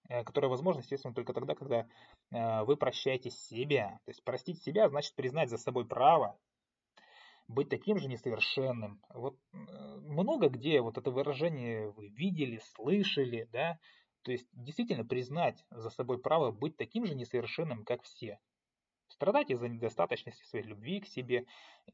[0.09, 1.85] Э, которая возможна, естественно, только тогда, когда
[2.31, 3.99] э, вы прощаете себя.
[4.05, 6.37] То есть простить себя значит признать за собой право
[7.47, 9.01] быть таким же несовершенным.
[9.13, 13.77] Вот э, много где вот это выражение вы видели, слышали, да,
[14.23, 18.39] то есть действительно признать за собой право быть таким же несовершенным, как все.
[19.09, 21.45] Страдать из-за недостаточности своей любви к себе,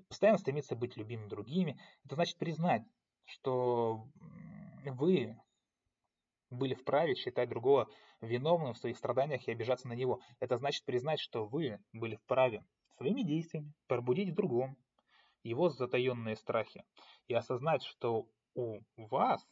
[0.07, 1.79] постоянно стремиться быть любимым другими.
[2.05, 2.83] Это значит признать,
[3.25, 4.07] что
[4.83, 5.37] вы
[6.53, 7.89] были вправе считать другого
[8.21, 10.21] виновным в своих страданиях и обижаться на него.
[10.39, 12.63] Это значит признать, что вы были вправе
[12.97, 14.77] своими действиями пробудить в другом
[15.43, 16.83] его затаенные страхи
[17.27, 19.45] и осознать, что у вас,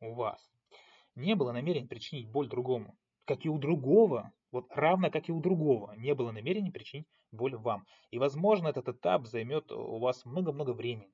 [0.00, 0.50] у вас
[1.14, 5.40] не было намерения причинить боль другому, как и у другого, вот равно как и у
[5.40, 7.86] другого, не было намерения причинить боль вам.
[8.10, 11.12] И, возможно, этот этап займет у вас много-много времени.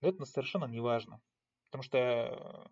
[0.00, 1.20] Но это совершенно не важно,
[1.70, 2.68] потому что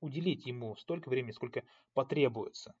[0.00, 2.74] уделить ему столько времени, сколько потребуется,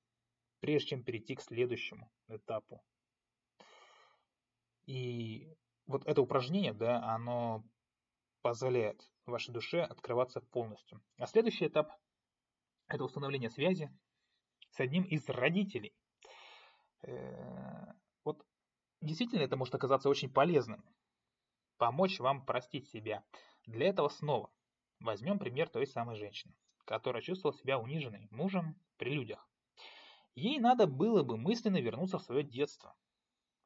[0.60, 2.82] прежде чем перейти к следующему этапу.
[4.86, 5.48] И
[5.86, 7.64] вот это упражнение, да, оно
[8.42, 11.00] позволяет вашей душе открываться полностью.
[11.18, 11.92] А следующий этап–
[12.88, 13.90] это установление связи
[14.70, 15.94] с одним из родителей.
[17.02, 17.92] Э,
[18.24, 18.44] вот
[19.00, 20.84] действительно это может оказаться очень полезным,
[21.78, 23.24] помочь вам простить себя.
[23.66, 24.52] Для этого снова
[24.98, 29.48] возьмем пример той самой женщины которая чувствовала себя униженной мужем при людях.
[30.34, 32.94] Ей надо было бы мысленно вернуться в свое детство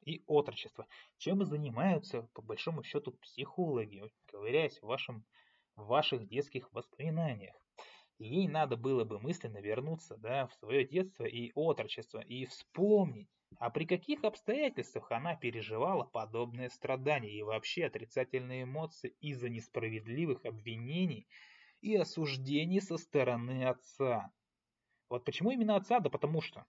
[0.03, 5.25] и отрочество, чем и занимаются, по большому счету, психологи, ковыряясь в, вашем,
[5.75, 7.55] в ваших детских воспоминаниях.
[8.19, 13.69] Ей надо было бы мысленно вернуться да, в свое детство и отрочество и вспомнить, а
[13.69, 21.27] при каких обстоятельствах она переживала подобные страдания и вообще отрицательные эмоции из-за несправедливых обвинений
[21.81, 24.31] и осуждений со стороны отца.
[25.09, 25.99] Вот почему именно отца?
[25.99, 26.65] Да потому что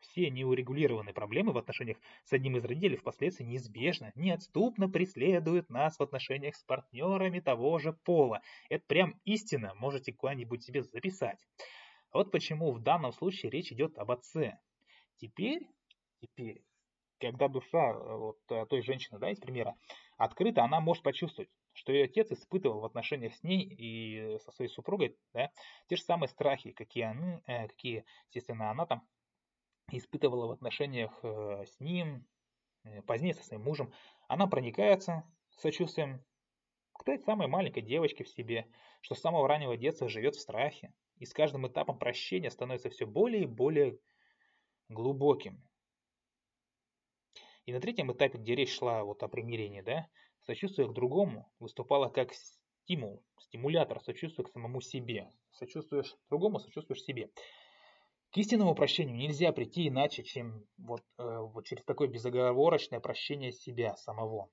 [0.00, 6.02] все неурегулированные проблемы в отношениях с одним из родителей впоследствии неизбежно, неотступно преследуют нас в
[6.02, 8.40] отношениях с партнерами того же пола.
[8.68, 11.38] Это прям истина, можете куда-нибудь себе записать.
[12.12, 14.58] Вот почему в данном случае речь идет об отце.
[15.18, 15.68] Теперь,
[16.20, 16.62] теперь,
[17.20, 19.76] когда душа э, вот э, той женщины, да, из примера,
[20.16, 24.70] открыта, она может почувствовать, что ее отец испытывал в отношениях с ней и со своей
[24.70, 25.50] супругой, да,
[25.88, 29.06] те же самые страхи, какие, они, э, какие естественно, она там
[29.90, 32.26] испытывала в отношениях э, с ним,
[32.84, 33.92] э, позднее со своим мужем.
[34.28, 36.24] Она проникается сочувствием
[36.92, 38.66] к той самой маленькой девочке в себе,
[39.00, 43.06] что с самого раннего детства живет в страхе, и с каждым этапом прощения становится все
[43.06, 43.98] более и более
[44.88, 45.62] глубоким.
[47.66, 50.08] И на третьем этапе, где речь шла вот о примирении, да,
[50.50, 55.30] Сочувствие к другому выступало как стимул, стимулятор сочувствия к самому себе.
[55.52, 57.30] Сочувствуешь другому, сочувствуешь себе.
[58.32, 63.94] К истинному прощению нельзя прийти иначе, чем вот, э, вот через такое безоговорочное прощение себя
[63.94, 64.50] самого.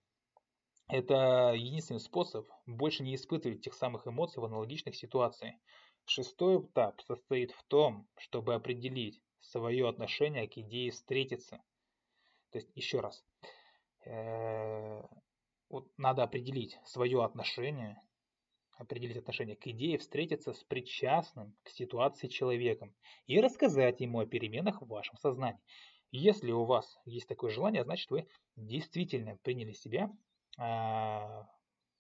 [0.88, 5.56] Это единственный способ больше не испытывать тех самых эмоций в аналогичных ситуациях.
[6.06, 11.60] Шестой этап состоит в том, чтобы определить свое отношение к идее встретиться.
[12.52, 13.26] То есть, еще раз,
[14.06, 15.02] э,
[15.70, 18.02] вот надо определить свое отношение,
[18.78, 22.94] определить отношение к идее, встретиться с причастным к ситуации человеком
[23.26, 25.62] и рассказать ему о переменах в вашем сознании.
[26.12, 30.10] Если у вас есть такое желание, значит вы действительно приняли себя,
[30.58, 31.48] а,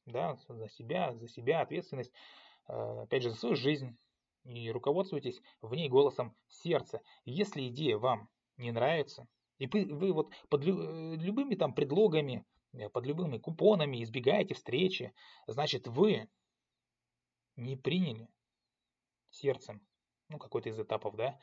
[0.06, 2.14] да, за себя, за себя ответственность,
[2.68, 3.98] а, опять же, за свою жизнь
[4.46, 7.02] и руководствуйтесь в ней голосом сердца.
[7.26, 9.28] Если идея вам не нравится,
[9.58, 12.57] и вы, вы вот под любыми там предлогами Э,
[12.94, 15.14] под любыми купонами, избегаете встречи,
[15.48, 16.30] значит вы
[17.56, 18.30] не приняли
[19.30, 19.82] сердцем,
[20.30, 21.40] ну какой-то из этапов, да,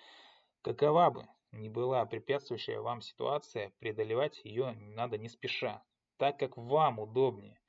[0.62, 5.84] какова бы не была препятствующая вам ситуация, преодолевать ее надо не спеша,
[6.16, 7.60] так как вам удобнее.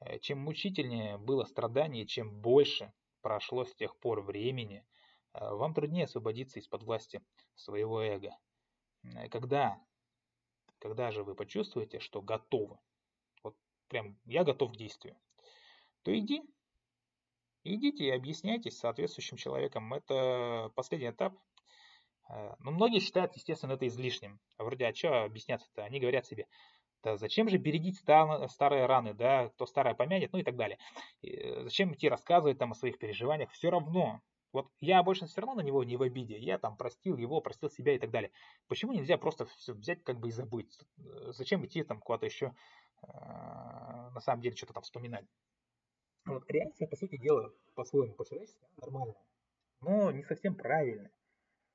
[0.00, 2.92] Э, чем мучительнее было страдание, чем больше
[3.22, 4.84] прошло с тех пор времени,
[5.32, 7.22] э, вам труднее освободиться из-под власти
[7.54, 8.36] своего эго.
[9.04, 9.78] Э, когда,
[10.78, 12.78] когда же вы почувствуете, что готовы,
[13.90, 15.16] прям я готов к действию,
[16.02, 16.42] то иди,
[17.64, 19.92] идите и объясняйтесь соответствующим человеком.
[19.92, 21.34] Это последний этап.
[22.60, 24.38] Но многие считают, естественно, это излишним.
[24.56, 25.84] Вроде, а что объясняться-то?
[25.84, 26.46] Они говорят себе,
[27.02, 30.78] да зачем же бередить старые раны, да, кто старое помянет, ну и так далее.
[31.22, 34.20] И э, зачем идти рассказывать там о своих переживаниях, все равно.
[34.52, 37.70] Вот я больше все равно на него не в обиде, я там простил его, простил
[37.70, 38.32] себя и так далее.
[38.66, 40.78] Почему нельзя просто все взять как бы и забыть?
[40.98, 42.52] Э, зачем идти там куда-то еще э,
[43.02, 45.26] на самом деле что-то там вспоминать?
[46.26, 49.16] Вот реакция, по сути дела, по-своему, по-человечески, нормальная,
[49.80, 51.10] но не совсем правильная.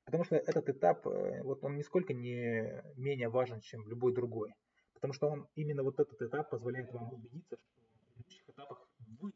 [0.05, 4.53] Потому что этот этап, вот он нисколько не менее важен, чем любой другой.
[4.93, 8.87] Потому что он именно вот этот этап позволяет вам убедиться, что в предыдущих этапах
[9.19, 9.31] вы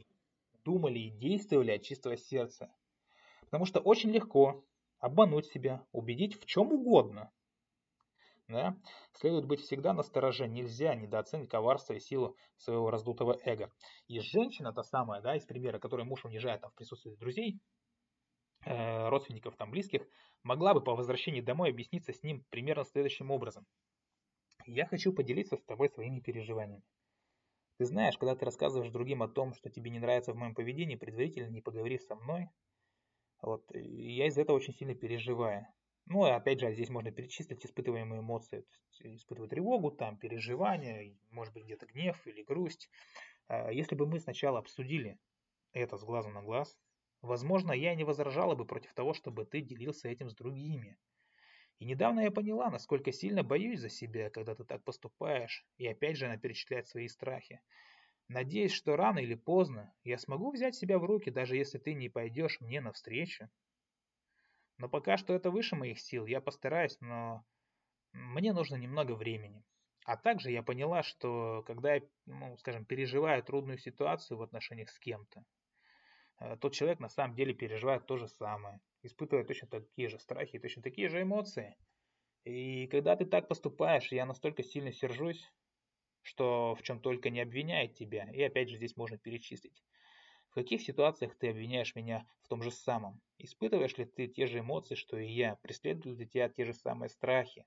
[0.64, 2.72] думали и действовали от чистого сердца.
[3.42, 4.64] Потому что очень легко
[5.00, 7.32] обмануть себя, убедить в чем угодно.
[8.50, 8.76] Да?
[9.14, 13.72] Следует быть всегда на стороже, нельзя недооценить коварство и силу своего раздутого эго.
[14.08, 17.60] И женщина, та самая, да, из примера, которой муж унижает там, в присутствии друзей,
[18.66, 20.02] э, родственников, там, близких,
[20.42, 23.68] могла бы по возвращении домой объясниться с ним примерно следующим образом.
[24.66, 26.84] Я хочу поделиться с тобой своими переживаниями.
[27.78, 30.96] Ты знаешь, когда ты рассказываешь другим о том, что тебе не нравится в моем поведении,
[30.96, 32.50] предварительно не поговорив со мной,
[33.42, 35.68] вот, я из-за этого очень сильно переживаю.
[36.10, 38.62] Ну, и опять же, здесь можно перечислить испытываемые эмоции.
[38.62, 38.68] То
[39.08, 42.90] есть, испытывать тревогу, там, переживания, может быть, где-то гнев или грусть.
[43.48, 45.20] А, если бы мы сначала обсудили
[45.74, 46.78] это с глазу на глаз,
[47.22, 50.98] возможно, я не возражала бы против того, чтобы ты делился этим с другими.
[51.80, 56.18] И недавно я поняла, насколько сильно боюсь за себя, когда ты так поступаешь, и опять
[56.18, 57.62] же она перечисляет свои страхи.
[58.30, 62.10] Надеюсь, что рано или поздно я смогу взять себя в руки, даже если ты не
[62.10, 63.50] пойдешь мне навстречу.
[64.80, 67.46] Но пока что это выше моих сил, я постараюсь, но
[68.12, 69.64] мне нужно немного времени.
[70.06, 74.98] А также я поняла, что когда я, ну, скажем, переживаю трудную ситуацию в отношениях с
[74.98, 75.46] кем-то,
[76.40, 80.60] э, тот человек на самом деле переживает то же самое испытывая точно такие же страхи,
[80.60, 81.78] точно такие же эмоции.
[82.44, 85.52] И когда ты так поступаешь, я настолько сильно сержусь,
[86.22, 88.30] что в чем только не обвиняет тебя.
[88.32, 89.84] И опять же здесь можно перечислить.
[90.50, 93.22] В каких ситуациях ты обвиняешь меня в том же самом?
[93.38, 95.58] Испытываешь ли ты те же эмоции, что и я?
[95.62, 97.66] Преследуют ли тебя те же самые страхи?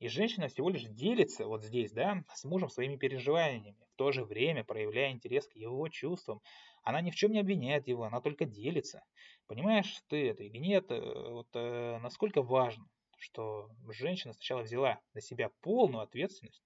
[0.00, 4.24] И женщина всего лишь делится вот здесь, да, с мужем своими переживаниями, в то же
[4.24, 6.42] время проявляя интерес к его чувствам.
[6.82, 9.04] Она ни в чем не обвиняет его, она только делится.
[9.46, 12.84] Понимаешь ты это или нет, э, вот э, насколько важно,
[13.16, 16.64] что женщина сначала взяла на себя полную ответственность,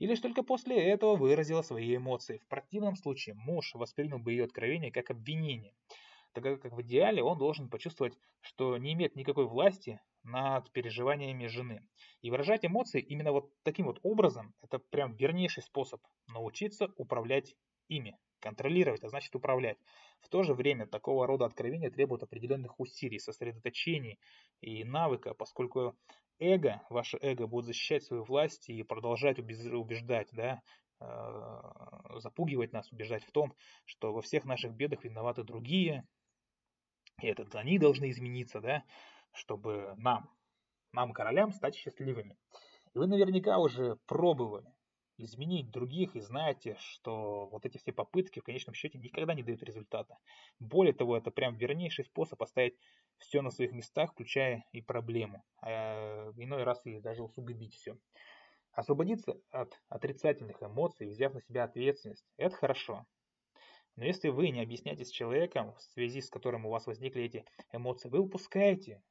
[0.00, 2.38] и лишь только после этого выразила свои эмоции.
[2.38, 5.74] В противном случае муж воспринял бы ее откровение как обвинение,
[6.32, 11.86] так как в идеале он должен почувствовать, что не имеет никакой власти над переживаниями жены.
[12.22, 17.54] И выражать эмоции именно вот таким вот образом, это прям вернейший способ научиться управлять
[17.88, 18.16] ими.
[18.40, 19.76] Контролировать, а значит управлять.
[20.20, 24.18] В то же время такого рода откровения требуют определенных усилий, сосредоточений
[24.62, 25.94] и навыка, поскольку
[26.40, 30.60] эго, ваше эго будет защищать свою власть и продолжать убеждать, да,
[31.00, 36.04] э, запугивать нас, убеждать в том, что во всех наших бедах виноваты другие,
[37.20, 38.82] и это они должны измениться, да,
[39.32, 40.30] чтобы нам,
[40.92, 42.36] нам, королям, стать счастливыми.
[42.94, 44.72] И вы наверняка уже пробовали
[45.22, 49.62] изменить других и знаете, что вот эти все попытки в конечном счете никогда не дают
[49.62, 50.16] результата.
[50.58, 52.76] Более того, это прям вернейший способ оставить
[53.20, 55.44] все на своих местах, включая и проблему.
[55.62, 57.96] А иной раз и даже усугубить все.
[58.72, 63.06] Освободиться от отрицательных эмоций, взяв на себя ответственность, это хорошо.
[63.96, 67.44] Но если вы не объясняете с человеком, в связи с которым у вас возникли эти
[67.72, 69.02] эмоции, вы упускаете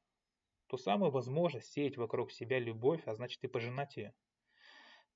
[0.66, 4.14] ту самую возможность сеять вокруг себя любовь, а значит и пожинать ее.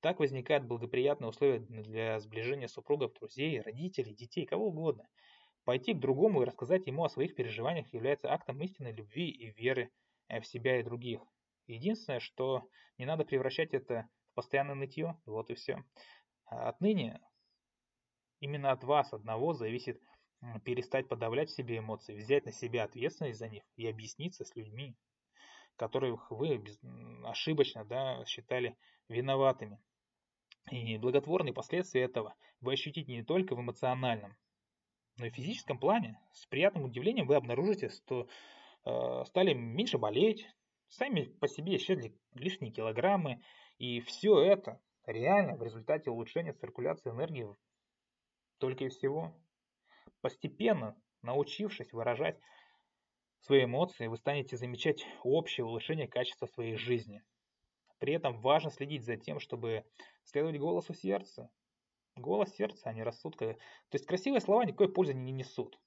[0.00, 5.08] Так возникают благоприятные условия для сближения супругов, друзей, родителей, детей, кого угодно.
[5.64, 9.90] Пойти к другому и рассказать ему о своих переживаниях является актом истинной любви и веры
[10.28, 11.20] э, в себя и других.
[11.66, 15.82] Единственное, что не надо превращать это в постоянное нытье, вот и все.
[16.44, 17.20] Отныне
[18.40, 20.00] именно от вас одного зависит
[20.64, 24.94] перестать подавлять в себе эмоции, взять на себя ответственность за них и объясниться с людьми,
[25.76, 26.62] которых вы
[27.24, 28.76] ошибочно да, считали
[29.08, 29.78] виноватыми.
[30.70, 34.36] И благотворные последствия этого вы ощутите не только в эмоциональном,
[35.16, 36.18] но в физическом плане.
[36.32, 38.28] С приятным удивлением вы обнаружите, что
[38.84, 40.46] э, стали меньше болеть,
[40.88, 43.42] сами по себе исчезли лишние килограммы,
[43.78, 47.48] и все это реально в результате улучшения циркуляции энергии
[48.58, 49.34] только и всего.
[50.20, 52.38] Постепенно, научившись выражать
[53.40, 57.22] свои эмоции, вы станете замечать общее улучшение качества своей жизни.
[57.98, 59.84] При этом важно следить за тем, чтобы
[60.24, 61.50] следовать голосу сердца.
[62.16, 63.54] Голос сердца, а не рассудка.
[63.54, 65.78] То есть красивые слова никакой пользы не несут.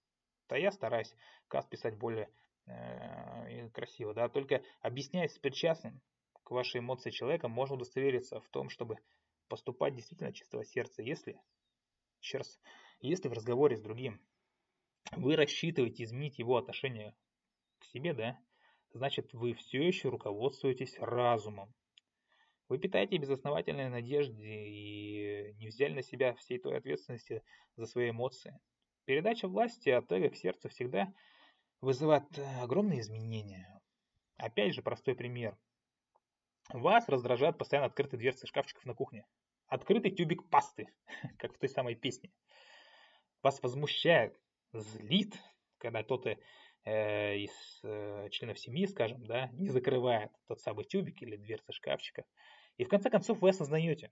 [0.49, 1.15] Да я стараюсь
[1.47, 2.29] каст писать более
[2.65, 6.01] э, красиво, да, только объясняясь с причастным
[6.43, 8.97] к вашей эмоции человека, можно удостовериться в том, чтобы
[9.49, 11.39] поступать действительно чистого сердца, если,
[12.21, 12.59] еще раз,
[12.99, 14.21] если в разговоре с другим
[15.11, 17.15] вы рассчитываете изменить его отношение
[17.79, 18.39] к себе, да,
[18.93, 21.73] значит вы все еще руководствуетесь разумом.
[22.69, 27.43] Вы питаете безосновательные надежды и не взяли на себя всей той ответственности
[27.75, 28.59] за свои эмоции.
[29.05, 31.13] Передача власти от эго к сердцу всегда
[31.79, 32.25] вызывает
[32.61, 33.79] огромные изменения.
[34.35, 35.57] Опять же, простой пример.
[36.69, 39.25] Вас раздражают постоянно открытые дверцы шкафчиков на кухне.
[39.67, 40.87] Открытый тюбик пасты,
[41.37, 42.31] как в той самой песне.
[43.41, 44.37] Вас возмущает,
[44.73, 45.33] злит,
[45.77, 46.37] когда кто-то
[46.83, 52.25] э, из э, членов семьи, скажем, да, не закрывает тот самый тюбик или дверцы шкафчика.
[52.77, 54.11] И в конце концов вы осознаете,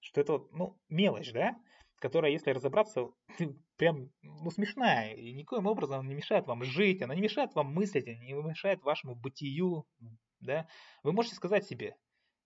[0.00, 1.56] что это вот, ну, мелочь, да,
[1.98, 3.08] которая, если разобраться,
[3.76, 8.06] прям, ну, смешная, и никоим образом не мешает вам жить, она не мешает вам мыслить,
[8.06, 9.86] не мешает вашему бытию,
[10.40, 10.66] да.
[11.02, 11.96] Вы можете сказать себе,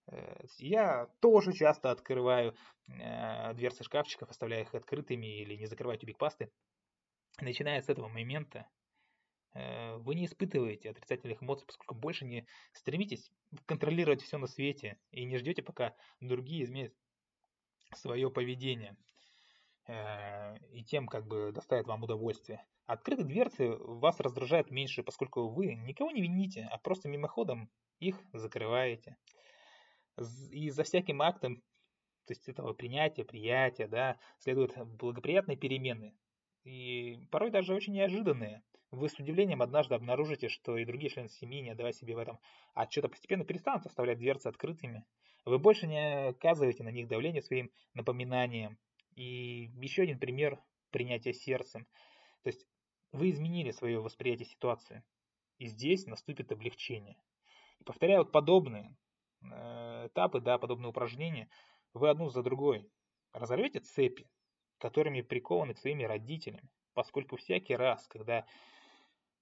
[0.08, 2.54] э, я тоже часто открываю
[2.88, 6.50] э, дверцы шкафчиков, оставляя их открытыми или не закрываю тюбик пасты.
[7.40, 8.68] Начиная с этого момента,
[9.98, 13.30] вы не испытываете отрицательных эмоций, поскольку больше не стремитесь
[13.66, 16.92] контролировать все на свете и не ждете, пока другие изменят
[17.94, 18.96] свое поведение
[19.86, 22.64] э, и тем как бы доставит вам удовольствие.
[22.86, 29.16] Открытые дверцы вас раздражают меньше, поскольку вы никого не вините, а просто мимоходом их закрываете.
[30.50, 31.57] И за всяким актом,
[32.26, 36.16] то есть этого принятия, приятия, да, следуют благоприятные перемены.
[36.64, 38.62] И порой даже очень неожиданные.
[38.93, 42.39] Вы с удивлением однажды обнаружите, что и другие члены семьи, не отдавая себе в этом
[42.74, 45.05] отчета, постепенно перестанут оставлять дверцы открытыми.
[45.45, 48.78] Вы больше не оказываете на них давление своим напоминанием.
[49.14, 50.61] И еще один пример
[50.91, 51.87] принятия сердцем.
[52.43, 52.66] То есть
[53.12, 55.03] вы изменили свое восприятие ситуации.
[55.59, 57.16] И здесь наступит облегчение.
[57.80, 58.95] И повторяя вот подобные
[59.43, 61.49] э, этапы, да, подобные упражнения,
[61.95, 62.89] вы одну за другой
[63.32, 64.30] разорвете цепи,
[64.78, 68.47] которыми прикованы к своими родителями, поскольку всякий раз, когда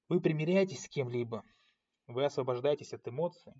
[0.08, 1.44] вы примиряетесь с кем-либо,
[2.06, 3.52] вы освобождаетесь от эмоций,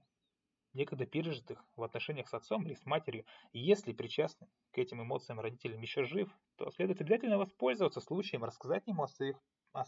[0.74, 5.40] некогда пережитых в отношениях с отцом или с матерью, и если причастны к этим эмоциям
[5.40, 9.40] родителям еще жив, то следует обязательно воспользоваться случаем, рассказать ему о своих,
[9.72, 9.84] о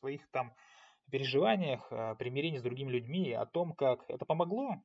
[0.00, 0.54] своих там
[1.10, 4.76] переживаниях, о примирении с другими людьми, о том, как это помогло,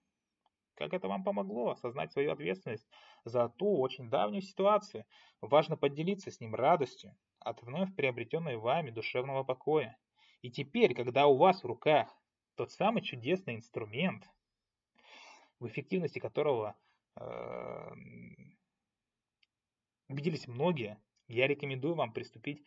[0.76, 2.88] как это вам помогло осознать свою ответственность
[3.24, 5.05] за ту очень давнюю ситуацию.
[5.41, 9.97] Важно поделиться с ним радостью от вновь приобретенной вами душевного покоя.
[10.43, 12.13] И теперь, когда у вас в руках
[12.55, 14.29] тот самый чудесный инструмент,
[15.59, 16.75] в эффективности которого
[17.15, 17.91] э,
[20.09, 22.61] убедились многие, я рекомендую вам приступить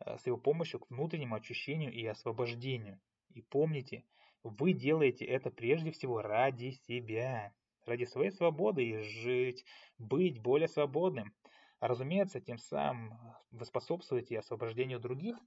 [0.00, 3.00] э, с его помощью к внутреннему очищению и освобождению.
[3.30, 4.04] И помните,
[4.42, 7.54] вы делаете это прежде всего ради себя,
[7.86, 9.64] ради своей свободы и жить,
[9.96, 11.34] быть более свободным.
[11.80, 13.18] А разумеется, тем самым
[13.50, 15.38] вы способствуете освобождению других.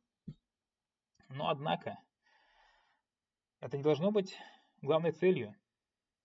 [1.35, 1.99] Но однако,
[3.59, 4.37] это не должно быть
[4.81, 5.53] главной целью.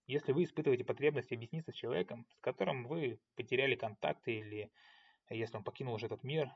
[0.06, 4.70] Если вы испытываете потребность объясниться с человеком, с которым вы потеряли контакты или
[5.28, 6.54] если он покинул уже этот мир,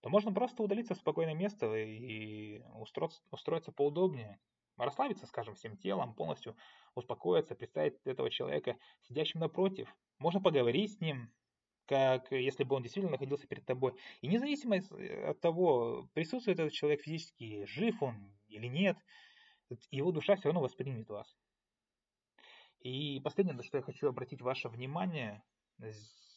[0.00, 2.62] то можно просто удалиться в спокойное место и
[3.32, 4.38] устроиться, поудобнее,
[4.76, 6.56] расслабиться, скажем, всем телом, полностью
[6.94, 9.92] успокоиться, представить этого человека сидящим напротив.
[10.20, 11.32] Можно поговорить с ним,
[11.86, 13.94] как если бы он действительно находился перед тобой.
[14.20, 14.76] И независимо
[15.28, 18.96] от того, присутствует этот человек физически, жив он или нет,
[19.90, 21.36] его душа все равно воспримет вас.
[22.80, 25.42] И последнее, на что я хочу обратить ваше внимание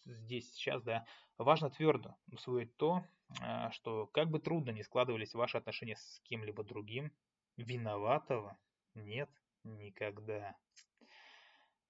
[0.06, 1.06] здесь сейчас, да,
[1.38, 3.04] важно твердо усвоить то,
[3.42, 7.12] а, что как бы трудно не складывались ваши отношения с кем-либо другим,
[7.58, 8.58] виноватого
[8.96, 9.30] нет
[9.64, 10.56] никогда.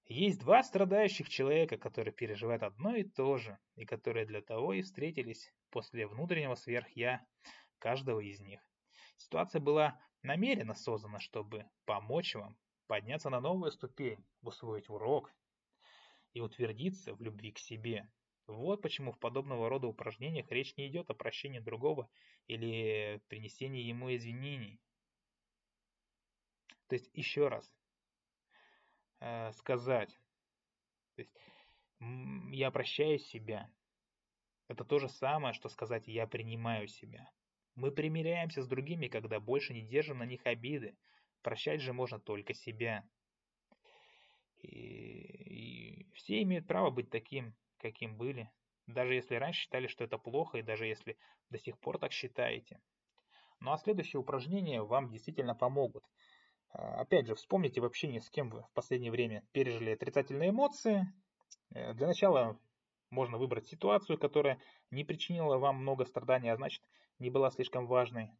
[0.08, 4.80] Есть два страдающих человека, которые переживают одно и то же, и которые для того и
[4.80, 7.26] встретились после внутреннего сверх-я
[7.78, 8.60] каждого из них.
[9.18, 12.56] Ситуация была намеренно создана, чтобы помочь вам
[12.86, 15.30] подняться на новую ступень, усвоить урок
[16.32, 18.10] и утвердиться в любви к себе.
[18.46, 22.08] Вот почему в подобного рода упражнениях речь не идет о прощении другого
[22.46, 24.80] или принесении ему извинений.
[26.86, 27.70] То есть еще раз,
[29.20, 30.10] э, сказать.
[31.14, 31.34] То есть
[32.50, 33.70] я прощаю себя.
[34.68, 37.30] Это то же самое, что сказать я принимаю себя.
[37.74, 40.96] Мы примиряемся с другими, когда больше не держим на них обиды.
[41.42, 43.08] Прощать же можно только себя.
[44.58, 48.50] И, и все имеют право быть таким, каким были.
[48.86, 51.16] Даже если раньше считали, что это плохо, и даже если
[51.50, 52.80] до сих пор так считаете.
[53.60, 56.04] Ну а следующие упражнения вам действительно помогут.
[56.70, 61.06] А, опять же, вспомните в общении, с кем вы в последнее время пережили отрицательные эмоции.
[61.74, 62.58] Э, для начала
[63.10, 64.60] можно выбрать ситуацию, которая
[64.90, 66.82] не причинила вам много страданий, а значит
[67.18, 68.30] не была слишком важной.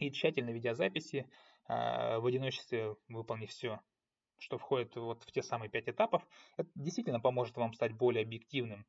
[0.00, 1.28] И тщательно ведя записи,
[1.68, 3.80] а, в одиночестве выполнив все,
[4.38, 6.26] что входит вот в те самые пять этапов,
[6.56, 8.86] это действительно поможет вам стать более объективным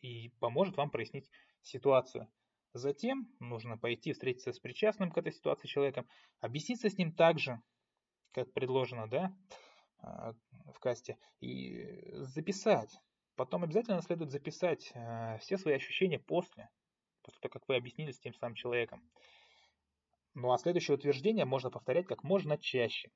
[0.00, 1.30] и поможет вам прояснить
[1.62, 2.28] ситуацию.
[2.72, 6.06] Затем нужно пойти встретиться с причастным к этой ситуации человеком,
[6.38, 7.60] объясниться с ним так же,
[8.32, 9.36] как предложено, да,
[9.98, 10.34] а,
[10.72, 12.96] в касте, и записать.
[13.34, 16.68] Потом обязательно следует записать а, все свои ощущения после,
[17.22, 19.02] после того, как вы объяснили с тем самым человеком.
[20.34, 23.10] Ну а следующее утверждение можно повторять как можно чаще.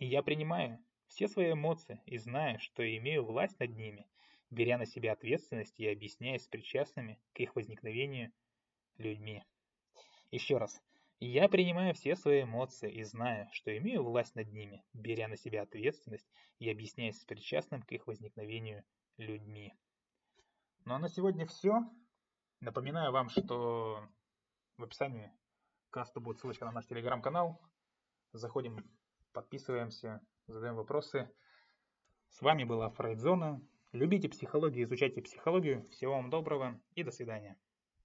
[0.00, 4.08] И я принимаю все свои эмоции и знаю, что имею власть над ними,
[4.50, 8.32] беря на себя ответственность и объясняясь с причастными к их возникновению
[8.98, 9.44] людьми.
[10.30, 10.80] Еще раз.
[11.18, 15.62] Я принимаю все свои эмоции и знаю, что имею власть над ними, беря на себя
[15.62, 16.28] ответственность
[16.58, 18.84] и объясняясь причастным к их возникновению
[19.16, 19.74] людьми.
[20.84, 21.80] Ну а на сегодня все.
[22.60, 24.06] Напоминаю вам, что
[24.76, 25.32] в описании
[25.90, 27.60] каста будет ссылочка на наш телеграм-канал.
[28.32, 28.84] Заходим,
[29.32, 31.30] подписываемся, задаем вопросы.
[32.28, 33.60] С вами была Фрейдзона.
[33.92, 35.88] Любите психологию, изучайте психологию.
[35.88, 37.56] Всего вам доброго и до свидания.